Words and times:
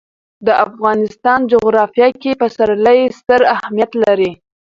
د 0.47 0.47
افغانستان 0.65 1.39
جغرافیه 1.51 2.09
کې 2.21 2.31
پسرلی 2.41 2.99
ستر 3.17 3.41
اهمیت 3.55 3.91
لري. 4.03 4.31